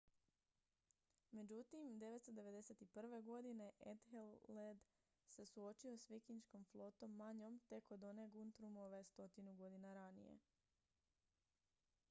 međutim 1.31 1.79
991. 1.99 3.21
godine 3.23 3.71
ethelred 3.79 4.77
se 5.27 5.45
suočio 5.45 5.97
s 5.97 6.09
vikinškom 6.09 6.65
flotom 6.71 7.15
manjom 7.15 7.59
tek 7.69 7.91
od 7.91 8.03
one 8.03 8.27
guthrumove 8.27 9.03
stotinu 9.03 9.53
godina 9.55 9.93
ranije 9.93 10.37